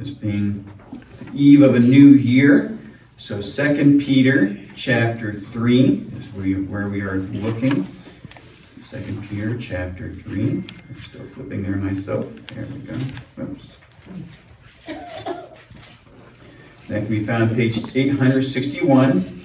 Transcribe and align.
as 0.00 0.10
being 0.10 0.64
the 1.20 1.30
eve 1.34 1.62
of 1.62 1.74
a 1.74 1.80
new 1.80 2.08
year. 2.08 2.78
So 3.16 3.40
Second 3.40 4.00
Peter 4.00 4.56
chapter 4.76 5.32
3 5.32 6.06
is 6.16 6.26
where 6.68 6.88
we 6.88 7.00
are 7.00 7.16
looking. 7.16 7.86
Second 8.82 9.28
Peter 9.28 9.58
chapter 9.58 10.14
3. 10.14 10.40
I'm 10.40 10.96
still 11.02 11.26
flipping 11.26 11.62
there 11.62 11.76
myself. 11.76 12.32
There 12.48 12.66
we 12.66 12.78
go. 12.78 12.96
Oops. 13.42 13.76
That 16.86 17.00
can 17.00 17.08
be 17.08 17.20
found 17.20 17.54
page 17.54 17.76
861 17.94 19.40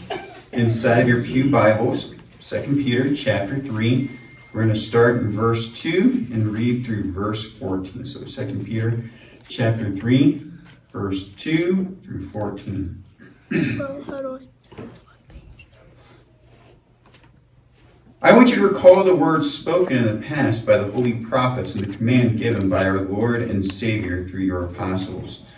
inside 0.53 0.99
of 0.99 1.07
your 1.09 1.23
Pew 1.23 1.49
Bibles. 1.49 2.15
Second 2.39 2.77
Peter 2.77 3.13
chapter 3.15 3.59
3. 3.59 4.09
We're 4.53 4.61
going 4.61 4.73
to 4.73 4.79
start 4.79 5.17
in 5.17 5.31
verse 5.31 5.73
2 5.73 6.27
and 6.31 6.53
read 6.53 6.85
through 6.85 7.11
verse 7.11 7.51
14. 7.57 8.05
So 8.05 8.25
Second 8.25 8.65
Peter 8.65 9.09
chapter 9.47 9.95
3, 9.95 10.51
verse 10.91 11.29
2 11.33 11.97
through 12.03 12.25
14. 12.27 13.03
I 18.21 18.31
want 18.31 18.49
you 18.49 18.55
to 18.55 18.67
recall 18.67 19.03
the 19.03 19.15
words 19.15 19.53
spoken 19.53 19.97
in 19.97 20.05
the 20.05 20.25
past 20.25 20.65
by 20.65 20.77
the 20.77 20.91
holy 20.91 21.13
prophets 21.13 21.75
and 21.75 21.83
the 21.83 21.95
command 21.95 22.37
given 22.37 22.69
by 22.69 22.85
our 22.85 23.01
Lord 23.01 23.41
and 23.41 23.65
Savior 23.65 24.27
through 24.27 24.41
your 24.41 24.63
apostles. 24.65 25.51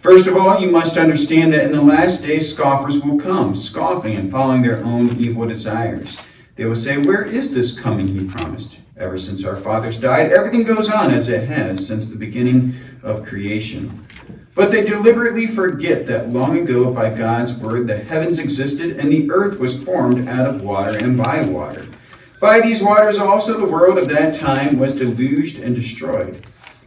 First 0.00 0.26
of 0.26 0.36
all, 0.36 0.60
you 0.60 0.70
must 0.70 0.96
understand 0.96 1.52
that 1.52 1.64
in 1.64 1.72
the 1.72 1.82
last 1.82 2.22
days 2.22 2.52
scoffers 2.52 3.04
will 3.04 3.18
come, 3.18 3.54
scoffing 3.54 4.16
and 4.16 4.30
following 4.30 4.62
their 4.62 4.82
own 4.84 5.16
evil 5.16 5.46
desires. 5.46 6.18
They 6.58 6.64
will 6.64 6.74
say, 6.74 6.98
Where 6.98 7.24
is 7.24 7.54
this 7.54 7.78
coming 7.78 8.08
he 8.08 8.24
promised? 8.24 8.78
Ever 8.96 9.16
since 9.16 9.44
our 9.44 9.54
fathers 9.54 9.96
died, 9.96 10.32
everything 10.32 10.64
goes 10.64 10.90
on 10.90 11.12
as 11.12 11.28
it 11.28 11.46
has 11.46 11.86
since 11.86 12.08
the 12.08 12.18
beginning 12.18 12.74
of 13.04 13.24
creation. 13.24 14.04
But 14.56 14.72
they 14.72 14.84
deliberately 14.84 15.46
forget 15.46 16.08
that 16.08 16.30
long 16.30 16.58
ago, 16.58 16.92
by 16.92 17.14
God's 17.14 17.54
word, 17.54 17.86
the 17.86 17.96
heavens 17.96 18.40
existed 18.40 18.96
and 18.98 19.12
the 19.12 19.30
earth 19.30 19.60
was 19.60 19.84
formed 19.84 20.26
out 20.26 20.52
of 20.52 20.62
water 20.62 20.98
and 20.98 21.16
by 21.16 21.44
water. 21.44 21.86
By 22.40 22.60
these 22.60 22.82
waters 22.82 23.18
also 23.18 23.56
the 23.56 23.72
world 23.72 23.96
of 23.96 24.08
that 24.08 24.34
time 24.34 24.80
was 24.80 24.94
deluged 24.94 25.60
and 25.60 25.76
destroyed. 25.76 26.44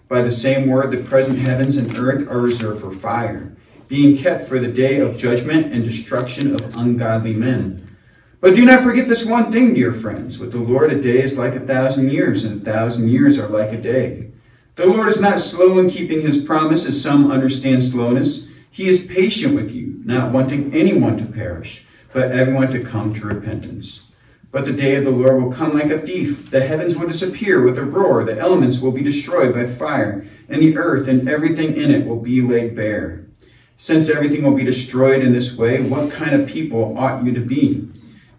By 0.09 0.21
the 0.21 0.33
same 0.33 0.67
word, 0.67 0.91
the 0.91 0.97
present 0.97 1.39
heavens 1.39 1.77
and 1.77 1.97
earth 1.97 2.27
are 2.29 2.41
reserved 2.41 2.81
for 2.81 2.91
fire, 2.91 3.53
being 3.87 4.17
kept 4.17 4.49
for 4.49 4.59
the 4.59 4.67
day 4.67 4.99
of 4.99 5.17
judgment 5.17 5.67
and 5.67 5.85
destruction 5.85 6.55
of 6.55 6.75
ungodly 6.75 7.31
men. 7.31 7.87
But 8.41 8.55
do 8.55 8.65
not 8.65 8.81
forget 8.81 9.07
this 9.07 9.23
one 9.23 9.51
thing, 9.51 9.75
dear 9.75 9.93
friends. 9.93 10.39
With 10.39 10.51
the 10.51 10.57
Lord, 10.57 10.91
a 10.91 10.99
day 10.99 11.21
is 11.21 11.37
like 11.37 11.53
a 11.53 11.59
thousand 11.59 12.09
years, 12.09 12.43
and 12.43 12.59
a 12.59 12.71
thousand 12.71 13.09
years 13.09 13.37
are 13.37 13.47
like 13.47 13.71
a 13.71 13.77
day. 13.77 14.31
The 14.77 14.87
Lord 14.87 15.09
is 15.09 15.21
not 15.21 15.39
slow 15.39 15.77
in 15.77 15.91
keeping 15.91 16.21
his 16.21 16.43
promise, 16.43 16.83
as 16.83 16.99
some 16.99 17.29
understand 17.29 17.83
slowness. 17.83 18.47
He 18.71 18.89
is 18.89 19.05
patient 19.05 19.53
with 19.53 19.69
you, 19.69 20.01
not 20.05 20.31
wanting 20.31 20.73
anyone 20.73 21.19
to 21.19 21.25
perish, 21.25 21.85
but 22.13 22.31
everyone 22.31 22.71
to 22.71 22.83
come 22.83 23.13
to 23.13 23.27
repentance. 23.27 24.07
But 24.49 24.65
the 24.65 24.73
day 24.73 24.95
of 24.95 25.05
the 25.05 25.11
Lord 25.11 25.43
will 25.43 25.53
come 25.53 25.75
like 25.75 25.91
a 25.91 25.99
thief. 25.99 26.49
The 26.49 26.61
heavens 26.61 26.95
will 26.95 27.07
disappear 27.07 27.61
with 27.61 27.77
a 27.77 27.85
roar, 27.85 28.23
the 28.23 28.39
elements 28.39 28.79
will 28.79 28.91
be 28.91 29.03
destroyed 29.03 29.53
by 29.53 29.67
fire, 29.67 30.25
and 30.49 30.63
the 30.63 30.77
earth 30.77 31.07
and 31.07 31.29
everything 31.29 31.77
in 31.77 31.91
it 31.91 32.07
will 32.07 32.19
be 32.19 32.41
laid 32.41 32.75
bare. 32.75 33.23
Since 33.77 34.09
everything 34.09 34.41
will 34.41 34.55
be 34.55 34.63
destroyed 34.63 35.21
in 35.21 35.31
this 35.31 35.55
way, 35.55 35.83
what 35.83 36.11
kind 36.11 36.33
of 36.33 36.49
people 36.49 36.97
ought 36.97 37.23
you 37.23 37.33
to 37.33 37.41
be? 37.41 37.90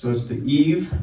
So 0.00 0.10
it's 0.10 0.24
the 0.24 0.42
eve 0.50 0.94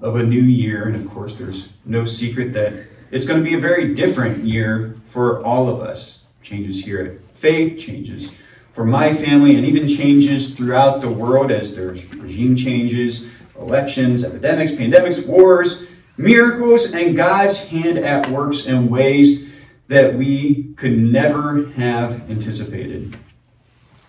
of 0.00 0.16
a 0.16 0.24
new 0.24 0.42
year, 0.42 0.82
and 0.82 0.96
of 0.96 1.08
course, 1.08 1.36
there's 1.36 1.68
no 1.84 2.04
secret 2.04 2.52
that 2.54 2.72
it's 3.12 3.24
going 3.24 3.38
to 3.38 3.48
be 3.48 3.54
a 3.54 3.60
very 3.60 3.94
different 3.94 4.38
year 4.38 4.96
for 5.04 5.40
all 5.44 5.68
of 5.68 5.80
us. 5.80 6.24
Changes 6.42 6.84
here 6.84 6.98
at 7.04 7.36
Faith, 7.38 7.78
changes 7.78 8.36
for 8.72 8.84
my 8.84 9.14
family 9.14 9.54
and 9.54 9.64
even 9.64 9.86
changes 9.86 10.56
throughout 10.56 11.00
the 11.00 11.08
world 11.08 11.52
as 11.52 11.76
there's 11.76 12.04
regime 12.16 12.56
changes, 12.56 13.28
elections, 13.56 14.24
epidemics, 14.24 14.72
pandemics, 14.72 15.24
wars, 15.24 15.86
miracles, 16.16 16.92
and 16.92 17.16
God's 17.16 17.68
hand 17.68 17.96
at 17.96 18.28
works 18.28 18.66
in 18.66 18.90
ways 18.90 19.52
that 19.86 20.16
we 20.16 20.74
could 20.76 20.98
never 20.98 21.68
have 21.76 22.28
anticipated. 22.28 23.16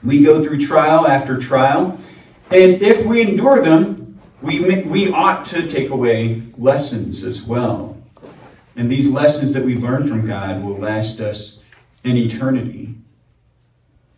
We 0.03 0.23
go 0.23 0.43
through 0.43 0.59
trial 0.59 1.07
after 1.07 1.37
trial, 1.37 1.99
and 2.51 2.81
if 2.81 3.05
we 3.05 3.21
endure 3.21 3.61
them, 3.61 4.19
we, 4.41 4.81
we 4.81 5.11
ought 5.11 5.45
to 5.47 5.67
take 5.69 5.89
away 5.89 6.43
lessons 6.57 7.23
as 7.23 7.43
well. 7.43 7.97
And 8.75 8.91
these 8.91 9.07
lessons 9.07 9.53
that 9.53 9.63
we 9.63 9.75
learn 9.75 10.07
from 10.07 10.25
God 10.25 10.63
will 10.63 10.77
last 10.77 11.19
us 11.19 11.61
in 12.03 12.17
eternity. 12.17 12.95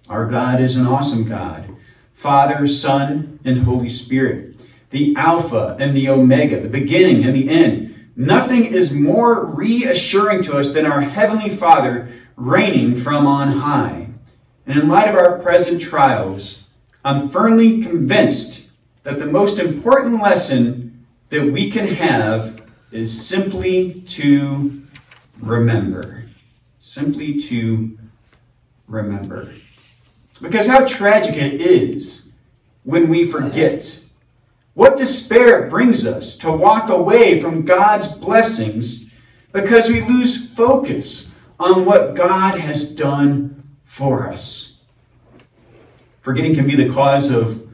Our 0.09 0.25
God 0.25 0.61
is 0.61 0.75
an 0.75 0.88
awesome 0.88 1.25
God 1.25 1.69
Father, 2.11 2.67
Son, 2.67 3.39
and 3.44 3.59
Holy 3.59 3.89
Spirit, 3.89 4.55
the 4.91 5.15
Alpha 5.15 5.75
and 5.79 5.95
the 5.97 6.07
Omega, 6.07 6.59
the 6.59 6.69
beginning 6.69 7.25
and 7.25 7.35
the 7.35 7.50
end. 7.50 8.11
Nothing 8.15 8.65
is 8.65 8.94
more 8.94 9.45
reassuring 9.45 10.44
to 10.44 10.53
us 10.57 10.73
than 10.73 10.85
our 10.85 11.01
Heavenly 11.01 11.50
Father 11.50 12.09
reigning 12.35 12.95
from 12.95 13.27
on 13.27 13.57
high. 13.57 14.09
And 14.65 14.79
in 14.79 14.88
light 14.88 15.09
of 15.09 15.15
our 15.15 15.39
present 15.39 15.81
trials, 15.81 16.62
I'm 17.03 17.28
firmly 17.30 17.81
convinced 17.81 18.68
that 19.03 19.19
the 19.19 19.25
most 19.25 19.59
important 19.59 20.22
lesson 20.22 21.06
that 21.30 21.52
we 21.52 21.69
can 21.69 21.88
have 21.88 22.62
is 22.91 23.25
simply 23.25 24.02
to 24.02 24.84
remember. 25.40 26.24
Simply 26.80 27.40
to 27.42 27.97
remember. 28.88 29.53
Because 30.42 30.68
how 30.68 30.86
tragic 30.86 31.36
it 31.36 31.62
is 31.62 32.31
when 32.84 33.09
we 33.09 33.25
forget. 33.30 34.00
What 34.74 34.97
despair 34.97 35.66
it 35.66 35.69
brings 35.69 36.06
us 36.06 36.36
to 36.38 36.52
walk 36.52 36.90
away 36.90 37.40
from 37.40 37.66
God's 37.66 38.08
blessings 38.13 39.12
because 39.52 39.90
we 39.90 40.02
lose 40.02 40.53
focus 40.53 41.31
on 41.59 41.86
what 41.86 42.16
God 42.16 42.59
has 42.59 42.94
done 42.96 43.63
for 43.84 44.28
us. 44.28 44.72
Forgetting 46.23 46.56
can 46.56 46.66
be 46.66 46.75
the 46.75 46.89
cause 46.89 47.29
of 47.29 47.67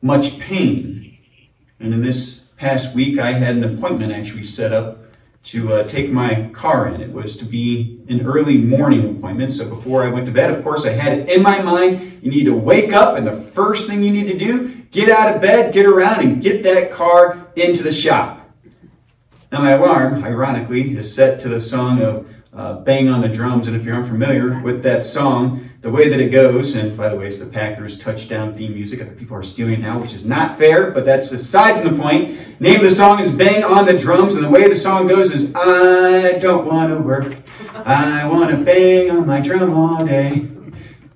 much 0.00 0.38
pain. 0.40 1.18
And 1.78 1.92
in 1.92 2.02
this 2.02 2.46
past 2.56 2.94
week, 2.94 3.18
I 3.18 3.32
had 3.32 3.56
an 3.56 3.64
appointment 3.64 4.12
actually 4.12 4.44
set 4.44 4.72
up 4.72 5.00
to 5.44 5.70
uh, 5.70 5.86
take 5.86 6.10
my 6.10 6.48
car 6.54 6.88
in. 6.88 7.02
It 7.02 7.12
was 7.12 7.36
to 7.36 7.44
be 7.44 8.02
an 8.08 8.24
early 8.24 8.56
morning 8.56 9.18
appointment. 9.18 9.52
So 9.52 9.68
before 9.68 10.02
I 10.02 10.08
went 10.08 10.24
to 10.24 10.32
bed, 10.32 10.50
of 10.50 10.64
course, 10.64 10.86
I 10.86 10.92
had 10.92 11.18
it 11.18 11.28
in 11.28 11.42
my 11.42 11.60
mind. 11.60 12.20
You 12.22 12.30
need 12.30 12.44
to 12.44 12.56
wake 12.56 12.94
up, 12.94 13.18
and 13.18 13.26
the 13.26 13.36
first 13.36 13.86
thing 13.86 14.02
you 14.02 14.10
need 14.10 14.32
to 14.32 14.38
do, 14.38 14.68
get 14.90 15.10
out 15.10 15.36
of 15.36 15.42
bed, 15.42 15.74
get 15.74 15.84
around, 15.84 16.20
and 16.22 16.42
get 16.42 16.62
that 16.62 16.90
car 16.90 17.46
into 17.56 17.82
the 17.82 17.92
shop. 17.92 18.50
Now, 19.52 19.60
my 19.60 19.72
alarm, 19.72 20.24
ironically, 20.24 20.96
is 20.96 21.14
set 21.14 21.42
to 21.42 21.50
the 21.50 21.60
song 21.60 22.00
of 22.00 22.26
uh, 22.54 22.74
Bang 22.74 23.08
on 23.08 23.20
the 23.20 23.28
Drums. 23.28 23.66
And 23.66 23.76
if 23.76 23.84
you're 23.84 23.96
unfamiliar 23.96 24.60
with 24.60 24.82
that 24.84 25.04
song, 25.04 25.70
the 25.80 25.90
way 25.90 26.08
that 26.08 26.20
it 26.20 26.30
goes, 26.30 26.74
and 26.74 26.96
by 26.96 27.08
the 27.08 27.16
way, 27.16 27.26
it's 27.26 27.38
the 27.38 27.46
Packers 27.46 27.98
touchdown 27.98 28.54
theme 28.54 28.72
music 28.72 29.00
that 29.00 29.18
people 29.18 29.36
are 29.36 29.42
stealing 29.42 29.82
now, 29.82 29.98
which 29.98 30.14
is 30.14 30.24
not 30.24 30.56
fair, 30.56 30.90
but 30.90 31.04
that's 31.04 31.30
aside 31.32 31.82
from 31.82 31.94
the 31.94 32.02
point. 32.02 32.60
Name 32.60 32.76
of 32.76 32.82
the 32.82 32.90
song 32.90 33.20
is 33.20 33.30
Bang 33.30 33.64
on 33.64 33.84
the 33.86 33.98
Drums, 33.98 34.36
and 34.36 34.44
the 34.44 34.50
way 34.50 34.68
the 34.68 34.76
song 34.76 35.06
goes 35.06 35.30
is 35.30 35.54
I 35.54 36.38
don't 36.38 36.66
want 36.66 36.90
to 36.90 36.98
work, 36.98 37.36
I 37.74 38.26
want 38.28 38.50
to 38.50 38.56
bang 38.56 39.10
on 39.10 39.26
my 39.26 39.40
drum 39.40 39.74
all 39.74 40.06
day, 40.06 40.48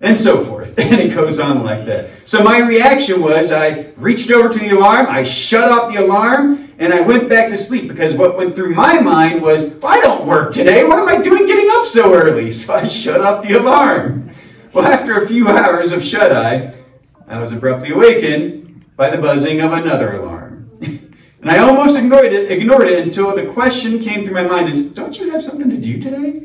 and 0.00 0.18
so 0.18 0.44
forth. 0.44 0.74
And 0.78 1.00
it 1.00 1.14
goes 1.14 1.40
on 1.40 1.64
like 1.64 1.86
that. 1.86 2.10
So 2.24 2.42
my 2.42 2.60
reaction 2.60 3.20
was 3.20 3.52
I 3.52 3.92
reached 3.96 4.30
over 4.30 4.48
to 4.48 4.58
the 4.58 4.70
alarm, 4.70 5.06
I 5.08 5.22
shut 5.22 5.68
off 5.68 5.92
the 5.92 6.02
alarm, 6.02 6.67
and 6.78 6.94
I 6.94 7.00
went 7.00 7.28
back 7.28 7.50
to 7.50 7.58
sleep 7.58 7.88
because 7.88 8.14
what 8.14 8.36
went 8.36 8.54
through 8.54 8.74
my 8.74 9.00
mind 9.00 9.42
was, 9.42 9.74
well, 9.76 9.92
I 9.92 10.00
don't 10.00 10.26
work 10.26 10.52
today. 10.52 10.84
What 10.84 11.00
am 11.00 11.08
I 11.08 11.20
doing 11.20 11.46
getting 11.46 11.68
up 11.72 11.84
so 11.84 12.14
early? 12.14 12.52
So 12.58 12.74
I 12.74 12.86
shut 12.86 13.20
off 13.20 13.46
the 13.46 13.58
alarm. 13.58 14.30
Well, 14.72 14.86
after 14.86 15.20
a 15.20 15.26
few 15.26 15.48
hours 15.48 15.92
of 15.92 16.04
shut 16.04 16.32
eye, 16.32 16.74
I 17.26 17.40
was 17.40 17.52
abruptly 17.52 17.90
awakened 17.90 18.84
by 18.96 19.10
the 19.10 19.18
buzzing 19.18 19.60
of 19.60 19.72
another 19.72 20.12
alarm. 20.12 20.70
And 21.40 21.52
I 21.52 21.58
almost 21.58 21.96
ignored 21.96 22.32
it, 22.32 22.50
ignored 22.50 22.88
it 22.88 23.04
until 23.04 23.34
the 23.34 23.46
question 23.46 24.00
came 24.00 24.24
through 24.24 24.34
my 24.34 24.42
mind 24.42 24.68
is, 24.68 24.90
don't 24.92 25.16
you 25.20 25.30
have 25.30 25.42
something 25.42 25.70
to 25.70 25.76
do 25.76 26.02
today? 26.02 26.42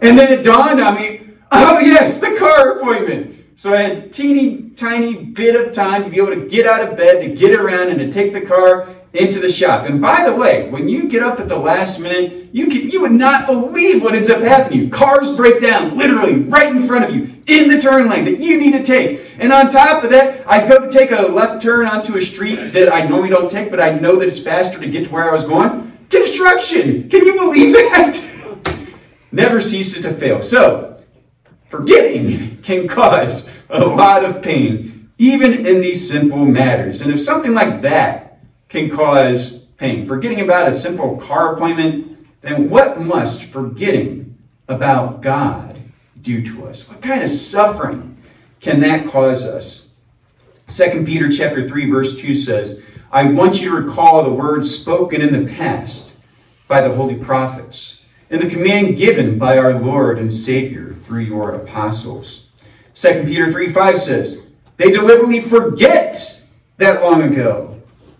And 0.00 0.16
then 0.16 0.32
it 0.32 0.44
dawned 0.44 0.80
on 0.80 0.94
me, 0.94 1.22
oh 1.50 1.80
yes, 1.80 2.20
the 2.20 2.36
car 2.38 2.78
appointment. 2.78 3.44
So 3.56 3.74
I 3.74 3.82
had 3.82 3.98
a 3.98 4.08
teeny 4.08 4.70
tiny 4.70 5.24
bit 5.24 5.56
of 5.56 5.72
time 5.74 6.04
to 6.04 6.08
be 6.08 6.18
able 6.18 6.34
to 6.34 6.48
get 6.48 6.66
out 6.66 6.88
of 6.88 6.96
bed, 6.96 7.20
to 7.22 7.34
get 7.34 7.58
around, 7.58 7.88
and 7.88 7.98
to 7.98 8.12
take 8.12 8.32
the 8.32 8.40
car 8.40 8.88
into 9.14 9.38
the 9.38 9.50
shop. 9.50 9.88
And 9.88 10.00
by 10.00 10.28
the 10.28 10.34
way, 10.34 10.70
when 10.70 10.88
you 10.88 11.08
get 11.08 11.22
up 11.22 11.38
at 11.38 11.48
the 11.48 11.58
last 11.58 12.00
minute, 12.00 12.48
you 12.52 12.68
can, 12.68 12.88
you 12.88 13.02
would 13.02 13.12
not 13.12 13.46
believe 13.46 14.02
what 14.02 14.14
ends 14.14 14.30
up 14.30 14.40
happening. 14.40 14.88
Cars 14.90 15.36
break 15.36 15.60
down 15.60 15.98
literally 15.98 16.40
right 16.42 16.74
in 16.74 16.86
front 16.86 17.04
of 17.04 17.14
you 17.14 17.42
in 17.46 17.68
the 17.68 17.80
turn 17.80 18.08
lane 18.08 18.24
that 18.24 18.38
you 18.38 18.58
need 18.58 18.72
to 18.72 18.84
take. 18.84 19.20
And 19.38 19.52
on 19.52 19.70
top 19.70 20.02
of 20.04 20.10
that, 20.10 20.44
I 20.46 20.66
go 20.66 20.86
to 20.86 20.90
take 20.90 21.10
a 21.10 21.22
left 21.22 21.62
turn 21.62 21.86
onto 21.86 22.16
a 22.16 22.22
street 22.22 22.56
that 22.56 22.92
I 22.92 23.06
normally 23.06 23.28
don't 23.28 23.50
take, 23.50 23.70
but 23.70 23.80
I 23.80 23.98
know 23.98 24.16
that 24.16 24.28
it's 24.28 24.38
faster 24.38 24.78
to 24.78 24.88
get 24.88 25.06
to 25.06 25.12
where 25.12 25.28
I 25.28 25.32
was 25.32 25.44
going. 25.44 25.92
Construction! 26.08 27.08
Can 27.10 27.26
you 27.26 27.34
believe 27.34 27.74
that? 27.74 28.30
Never 29.32 29.60
ceases 29.60 30.02
to 30.02 30.12
fail. 30.12 30.42
So, 30.42 31.02
forgetting 31.68 32.62
can 32.62 32.86
cause 32.86 33.50
a 33.68 33.84
lot 33.84 34.24
of 34.24 34.42
pain, 34.42 35.10
even 35.18 35.66
in 35.66 35.80
these 35.80 36.06
simple 36.06 36.44
matters. 36.44 37.00
And 37.00 37.10
if 37.12 37.20
something 37.20 37.54
like 37.54 37.82
that 37.82 38.31
can 38.72 38.88
cause 38.88 39.66
pain, 39.76 40.06
forgetting 40.06 40.40
about 40.40 40.66
a 40.66 40.72
simple 40.72 41.18
car 41.18 41.54
appointment, 41.54 42.26
then 42.40 42.70
what 42.70 42.98
must 42.98 43.44
forgetting 43.44 44.38
about 44.66 45.20
God 45.20 45.78
do 46.22 46.42
to 46.42 46.66
us? 46.66 46.88
What 46.88 47.02
kind 47.02 47.22
of 47.22 47.28
suffering 47.28 48.16
can 48.60 48.80
that 48.80 49.06
cause 49.06 49.44
us? 49.44 49.92
2 50.68 51.04
Peter 51.04 51.30
chapter 51.30 51.68
3 51.68 51.90
verse 51.90 52.16
2 52.16 52.34
says, 52.34 52.82
I 53.10 53.24
want 53.24 53.60
you 53.60 53.68
to 53.68 53.76
recall 53.76 54.24
the 54.24 54.32
words 54.32 54.74
spoken 54.74 55.20
in 55.20 55.34
the 55.34 55.52
past 55.52 56.14
by 56.66 56.80
the 56.80 56.94
holy 56.94 57.16
prophets 57.16 58.02
and 58.30 58.40
the 58.40 58.48
command 58.48 58.96
given 58.96 59.38
by 59.38 59.58
our 59.58 59.74
Lord 59.74 60.18
and 60.18 60.32
Savior 60.32 60.96
through 61.04 61.20
your 61.20 61.54
apostles. 61.54 62.48
2 62.94 63.24
Peter 63.24 63.52
3 63.52 63.68
5 63.70 63.98
says, 63.98 64.46
They 64.78 64.90
deliberately 64.90 65.42
forget 65.42 66.42
that 66.78 67.02
long 67.02 67.22
ago, 67.22 67.71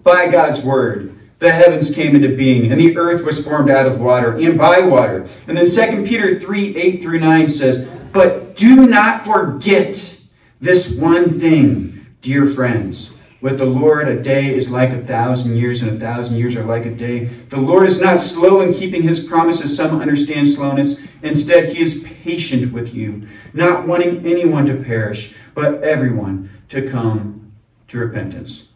by 0.03 0.31
God's 0.31 0.65
word, 0.65 1.19
the 1.39 1.51
heavens 1.51 1.93
came 1.93 2.15
into 2.15 2.37
being, 2.37 2.71
and 2.71 2.81
the 2.81 2.97
earth 2.97 3.25
was 3.25 3.45
formed 3.45 3.69
out 3.69 3.87
of 3.87 4.01
water 4.01 4.37
and 4.37 4.57
by 4.57 4.81
water. 4.81 5.27
And 5.49 5.57
then 5.57 5.67
2 5.67 6.05
Peter 6.05 6.39
3 6.39 6.77
8 6.77 7.03
through 7.03 7.19
9 7.19 7.49
says, 7.49 7.89
But 8.13 8.57
do 8.57 8.87
not 8.87 9.25
forget 9.25 10.21
this 10.61 10.97
one 10.97 11.41
thing, 11.41 12.07
dear 12.23 12.47
friends. 12.47 13.13
With 13.41 13.59
the 13.59 13.67
Lord, 13.67 14.07
a 14.07 14.23
day 14.23 14.55
is 14.55 14.71
like 14.71 14.91
a 14.91 15.03
thousand 15.03 15.57
years, 15.57 15.83
and 15.83 15.91
a 15.91 16.01
thousand 16.01 16.37
years 16.37 16.55
are 16.55 16.63
like 16.63 16.87
a 16.87 16.93
day. 16.93 17.25
The 17.25 17.61
Lord 17.61 17.89
is 17.89 18.01
not 18.01 18.21
slow 18.21 18.61
in 18.61 18.73
keeping 18.73 19.03
his 19.03 19.19
promises. 19.19 19.77
Some 19.77 20.01
understand 20.01 20.49
slowness. 20.49 21.01
Instead, 21.25 21.75
he 21.75 21.83
is 21.83 22.05
patient 22.23 22.73
with 22.73 22.95
you, 22.95 23.27
not 23.53 23.89
wanting 23.89 24.25
anyone 24.25 24.67
to 24.67 24.77
perish, 24.77 25.35
but 25.57 25.83
everyone 25.83 26.51
to 26.69 26.89
come 26.89 27.53
to 27.89 27.99
repentance. 27.99 28.69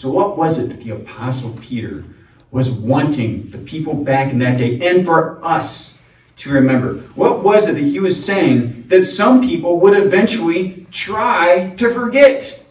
So, 0.00 0.10
what 0.10 0.38
was 0.38 0.58
it 0.58 0.68
that 0.68 0.80
the 0.80 0.92
Apostle 0.92 1.58
Peter 1.60 2.04
was 2.50 2.70
wanting 2.70 3.50
the 3.50 3.58
people 3.58 3.92
back 3.92 4.32
in 4.32 4.38
that 4.38 4.56
day 4.56 4.80
and 4.80 5.04
for 5.04 5.38
us 5.44 5.98
to 6.38 6.50
remember? 6.50 6.94
What 7.14 7.44
was 7.44 7.68
it 7.68 7.74
that 7.74 7.80
he 7.80 8.00
was 8.00 8.24
saying 8.24 8.88
that 8.88 9.04
some 9.04 9.42
people 9.42 9.78
would 9.80 9.94
eventually 9.94 10.86
try 10.90 11.74
to 11.76 11.92
forget? 11.92 12.64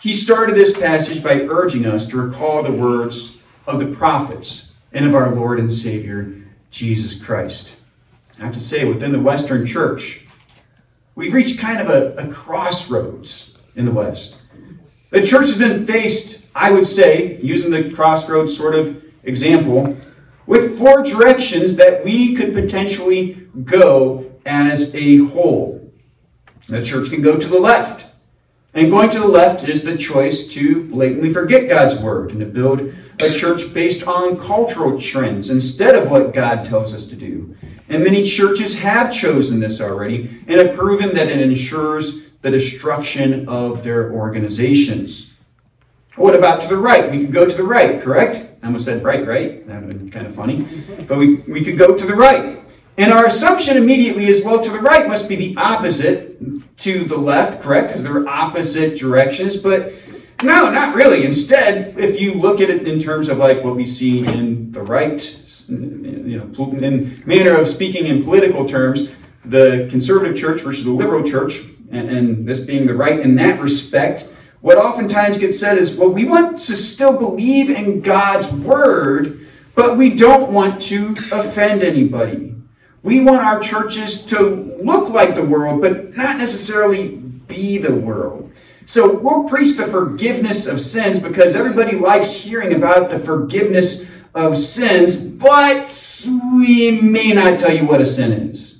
He 0.00 0.12
started 0.12 0.56
this 0.56 0.76
passage 0.76 1.22
by 1.22 1.42
urging 1.42 1.86
us 1.86 2.08
to 2.08 2.16
recall 2.20 2.64
the 2.64 2.72
words 2.72 3.38
of 3.64 3.78
the 3.78 3.94
prophets 3.94 4.72
and 4.92 5.06
of 5.06 5.14
our 5.14 5.32
Lord 5.32 5.60
and 5.60 5.72
Savior, 5.72 6.34
Jesus 6.72 7.14
Christ. 7.14 7.76
I 8.40 8.46
have 8.46 8.54
to 8.54 8.60
say, 8.60 8.84
within 8.84 9.12
the 9.12 9.20
Western 9.20 9.64
church, 9.66 10.26
we've 11.14 11.32
reached 11.32 11.60
kind 11.60 11.80
of 11.80 11.88
a, 11.88 12.16
a 12.16 12.26
crossroads 12.26 13.54
in 13.76 13.84
the 13.84 13.92
West. 13.92 14.39
The 15.10 15.26
church 15.26 15.48
has 15.48 15.58
been 15.58 15.86
faced, 15.86 16.46
I 16.54 16.70
would 16.70 16.86
say, 16.86 17.38
using 17.40 17.70
the 17.70 17.90
crossroads 17.90 18.56
sort 18.56 18.74
of 18.74 19.04
example, 19.24 19.96
with 20.46 20.78
four 20.78 21.02
directions 21.02 21.76
that 21.76 22.04
we 22.04 22.34
could 22.34 22.54
potentially 22.54 23.48
go 23.64 24.32
as 24.46 24.94
a 24.94 25.18
whole. 25.18 25.92
The 26.68 26.84
church 26.84 27.10
can 27.10 27.22
go 27.22 27.38
to 27.38 27.48
the 27.48 27.58
left. 27.58 28.06
And 28.72 28.90
going 28.90 29.10
to 29.10 29.18
the 29.18 29.26
left 29.26 29.68
is 29.68 29.82
the 29.82 29.96
choice 29.96 30.46
to 30.48 30.84
blatantly 30.88 31.32
forget 31.32 31.68
God's 31.68 32.00
word 32.00 32.30
and 32.30 32.38
to 32.38 32.46
build 32.46 32.92
a 33.18 33.32
church 33.32 33.74
based 33.74 34.06
on 34.06 34.38
cultural 34.38 35.00
trends 35.00 35.50
instead 35.50 35.96
of 35.96 36.08
what 36.08 36.32
God 36.32 36.64
tells 36.64 36.94
us 36.94 37.06
to 37.06 37.16
do. 37.16 37.56
And 37.88 38.04
many 38.04 38.22
churches 38.22 38.78
have 38.78 39.12
chosen 39.12 39.58
this 39.58 39.80
already 39.80 40.44
and 40.46 40.60
have 40.60 40.76
proven 40.76 41.16
that 41.16 41.28
it 41.28 41.40
ensures 41.40 42.29
the 42.42 42.50
destruction 42.50 43.48
of 43.48 43.84
their 43.84 44.12
organizations. 44.12 45.34
What 46.16 46.34
about 46.34 46.62
to 46.62 46.68
the 46.68 46.76
right? 46.76 47.10
We 47.10 47.20
could 47.20 47.32
go 47.32 47.48
to 47.48 47.56
the 47.56 47.62
right, 47.62 48.00
correct? 48.00 48.48
I 48.62 48.66
almost 48.66 48.84
said 48.84 49.02
right, 49.02 49.26
right? 49.26 49.66
That 49.66 49.82
would 49.82 49.92
have 49.92 50.00
been 50.00 50.10
kind 50.10 50.26
of 50.26 50.34
funny. 50.34 50.66
But 51.06 51.18
we, 51.18 51.36
we 51.48 51.64
could 51.64 51.78
go 51.78 51.96
to 51.96 52.06
the 52.06 52.14
right. 52.14 52.58
And 52.98 53.12
our 53.12 53.26
assumption 53.26 53.76
immediately 53.76 54.26
is 54.26 54.44
well, 54.44 54.62
to 54.62 54.70
the 54.70 54.80
right 54.80 55.08
must 55.08 55.28
be 55.28 55.36
the 55.36 55.54
opposite 55.56 56.78
to 56.78 57.04
the 57.04 57.16
left, 57.16 57.62
correct? 57.62 57.88
Because 57.88 58.02
they're 58.02 58.28
opposite 58.28 58.98
directions. 58.98 59.56
But 59.56 59.94
no, 60.42 60.70
not 60.70 60.94
really. 60.94 61.24
Instead, 61.24 61.98
if 61.98 62.20
you 62.20 62.34
look 62.34 62.60
at 62.60 62.68
it 62.70 62.86
in 62.86 63.00
terms 63.00 63.28
of 63.28 63.38
like 63.38 63.62
what 63.62 63.76
we 63.76 63.86
see 63.86 64.26
in 64.26 64.72
the 64.72 64.82
right, 64.82 65.22
you 65.68 66.36
know, 66.38 66.72
in 66.72 67.22
manner 67.26 67.52
of 67.52 67.68
speaking 67.68 68.06
in 68.06 68.22
political 68.24 68.66
terms, 68.66 69.10
the 69.44 69.88
conservative 69.90 70.36
church 70.36 70.62
versus 70.62 70.84
the 70.84 70.90
liberal 70.90 71.22
church, 71.22 71.60
and, 71.90 72.08
and 72.08 72.46
this 72.46 72.60
being 72.60 72.86
the 72.86 72.94
right 72.94 73.18
in 73.18 73.34
that 73.36 73.60
respect, 73.60 74.26
what 74.60 74.78
oftentimes 74.78 75.38
gets 75.38 75.58
said 75.58 75.78
is, 75.78 75.96
well, 75.96 76.12
we 76.12 76.24
want 76.24 76.58
to 76.60 76.76
still 76.76 77.18
believe 77.18 77.70
in 77.70 78.00
God's 78.00 78.52
word, 78.52 79.46
but 79.74 79.96
we 79.96 80.14
don't 80.14 80.52
want 80.52 80.82
to 80.82 81.14
offend 81.32 81.82
anybody. 81.82 82.54
We 83.02 83.20
want 83.20 83.44
our 83.44 83.60
churches 83.60 84.24
to 84.26 84.78
look 84.82 85.08
like 85.08 85.34
the 85.34 85.44
world, 85.44 85.80
but 85.80 86.16
not 86.16 86.36
necessarily 86.36 87.16
be 87.16 87.78
the 87.78 87.94
world. 87.94 88.52
So 88.84 89.18
we'll 89.18 89.44
preach 89.44 89.76
the 89.76 89.86
forgiveness 89.86 90.66
of 90.66 90.80
sins 90.80 91.18
because 91.20 91.54
everybody 91.54 91.96
likes 91.96 92.32
hearing 92.32 92.74
about 92.74 93.08
the 93.10 93.18
forgiveness 93.18 94.06
of 94.34 94.58
sins, 94.58 95.16
but 95.16 96.26
we 96.54 97.00
may 97.00 97.32
not 97.32 97.58
tell 97.58 97.74
you 97.74 97.86
what 97.86 98.00
a 98.00 98.06
sin 98.06 98.32
is. 98.32 98.79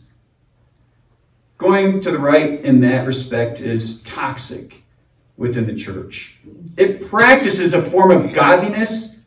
Going 1.60 2.00
to 2.00 2.10
the 2.10 2.18
right 2.18 2.58
in 2.64 2.80
that 2.80 3.06
respect 3.06 3.60
is 3.60 4.00
toxic 4.02 4.82
within 5.36 5.66
the 5.66 5.74
church. 5.74 6.38
It 6.78 7.06
practices 7.06 7.74
a 7.74 7.82
form 7.82 8.10
of 8.10 8.32
godliness, 8.32 9.18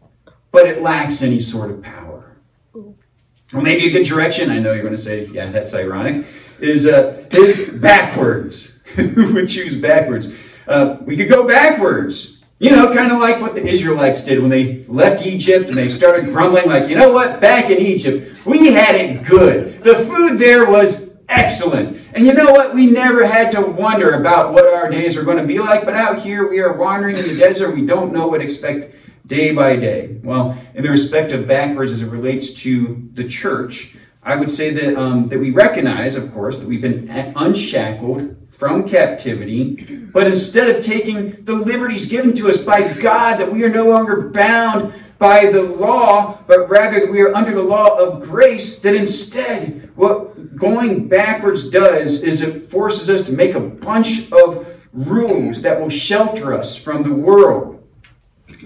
but 0.51 0.65
it 0.65 0.81
lacks 0.81 1.21
any 1.21 1.39
sort 1.39 1.69
of 1.69 1.83
power. 1.83 2.37
Well, 2.73 3.61
maybe 3.61 3.85
a 3.85 3.91
good 3.91 4.07
direction, 4.07 4.49
I 4.49 4.57
know 4.57 4.73
you're 4.73 4.81
going 4.81 4.95
to 4.95 5.01
say, 5.01 5.27
yeah, 5.27 5.51
that's 5.51 5.75
ironic, 5.75 6.25
is, 6.59 6.87
uh, 6.87 7.23
is 7.29 7.69
backwards. 7.69 8.81
Would 8.97 9.47
choose 9.47 9.79
backwards? 9.79 10.33
Uh, 10.67 10.97
we 11.01 11.15
could 11.15 11.29
go 11.29 11.47
backwards. 11.47 12.39
You 12.57 12.71
know, 12.71 12.91
kind 12.95 13.11
of 13.11 13.19
like 13.19 13.41
what 13.41 13.53
the 13.53 13.63
Israelites 13.63 14.23
did 14.23 14.39
when 14.39 14.49
they 14.49 14.85
left 14.85 15.23
Egypt 15.23 15.67
and 15.67 15.77
they 15.77 15.87
started 15.87 16.25
grumbling, 16.25 16.65
like, 16.65 16.89
you 16.89 16.95
know 16.95 17.11
what, 17.11 17.39
back 17.39 17.69
in 17.69 17.77
Egypt, 17.77 18.35
we 18.43 18.73
had 18.73 18.95
it 18.95 19.23
good. 19.23 19.83
The 19.83 20.03
food 20.05 20.39
there 20.39 20.65
was 20.65 21.15
excellent. 21.29 21.99
And 22.15 22.27
you 22.27 22.33
know 22.33 22.51
what? 22.51 22.75
We 22.75 22.85
never 22.85 23.25
had 23.25 23.51
to 23.53 23.61
wonder 23.61 24.11
about 24.11 24.53
what 24.53 24.71
our 24.71 24.89
days 24.89 25.17
are 25.17 25.23
going 25.23 25.39
to 25.39 25.47
be 25.47 25.57
like, 25.57 25.83
but 25.83 25.95
out 25.95 26.19
here 26.19 26.47
we 26.47 26.59
are 26.59 26.73
wandering 26.73 27.17
in 27.17 27.27
the 27.27 27.35
desert. 27.35 27.73
We 27.73 27.85
don't 27.85 28.13
know 28.13 28.27
what 28.27 28.37
to 28.37 28.43
expect 28.43 28.95
day 29.25 29.53
by 29.53 29.77
day. 29.77 30.19
Well, 30.21 30.55
in 30.75 30.83
the 30.83 30.91
respect 30.91 31.31
of 31.31 31.47
backwards 31.47 31.91
as 31.91 32.03
it 32.03 32.07
relates 32.07 32.53
to 32.61 33.09
the 33.13 33.27
church, 33.27 33.97
I 34.21 34.35
would 34.35 34.51
say 34.51 34.69
that, 34.69 34.95
um, 34.95 35.27
that 35.27 35.39
we 35.39 35.49
recognize, 35.49 36.15
of 36.15 36.31
course, 36.33 36.59
that 36.59 36.67
we've 36.67 36.81
been 36.81 37.09
unshackled 37.35 38.37
from 38.47 38.87
captivity, 38.87 40.05
but 40.13 40.27
instead 40.27 40.73
of 40.73 40.85
taking 40.85 41.43
the 41.43 41.53
liberties 41.53 42.05
given 42.05 42.35
to 42.35 42.47
us 42.47 42.57
by 42.59 42.93
God, 42.93 43.37
that 43.37 43.51
we 43.51 43.63
are 43.63 43.69
no 43.69 43.85
longer 43.85 44.29
bound 44.29 44.93
by 45.17 45.47
the 45.47 45.63
law, 45.63 46.39
but 46.47 46.69
rather 46.69 46.99
that 46.99 47.11
we 47.11 47.21
are 47.21 47.33
under 47.33 47.53
the 47.53 47.63
law 47.63 47.97
of 47.97 48.21
grace, 48.21 48.79
that 48.81 48.95
instead 48.95 49.91
what 49.95 50.55
going 50.55 51.07
backwards 51.07 51.69
does 51.69 52.23
is 52.23 52.41
it 52.41 52.69
forces 52.69 53.09
us 53.09 53.25
to 53.27 53.33
make 53.33 53.55
a 53.55 53.59
bunch 53.59 54.31
of 54.31 54.67
rules 54.91 55.61
that 55.61 55.79
will 55.79 55.89
shelter 55.89 56.53
us 56.53 56.75
from 56.75 57.03
the 57.03 57.13
world. 57.13 57.83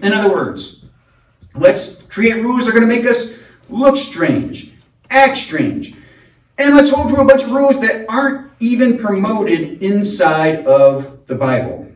In 0.01 0.13
other 0.13 0.29
words, 0.29 0.85
let's 1.55 2.01
create 2.03 2.43
rules 2.43 2.65
that 2.65 2.71
are 2.71 2.79
going 2.79 2.89
to 2.89 2.95
make 2.95 3.05
us 3.05 3.35
look 3.69 3.97
strange, 3.97 4.73
act 5.09 5.37
strange, 5.37 5.95
and 6.57 6.75
let's 6.75 6.89
hold 6.89 7.09
to 7.13 7.21
a 7.21 7.25
bunch 7.25 7.43
of 7.43 7.51
rules 7.51 7.79
that 7.81 8.05
aren't 8.09 8.51
even 8.59 8.97
promoted 8.97 9.83
inside 9.83 10.65
of 10.65 11.25
the 11.27 11.35
Bible. 11.35 11.91